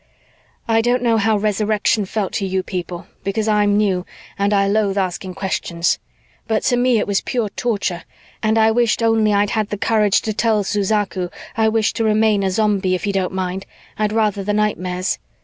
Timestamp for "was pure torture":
7.05-8.01